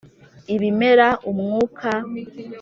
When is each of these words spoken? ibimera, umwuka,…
ibimera, 0.53 1.07
umwuka,… 1.29 1.89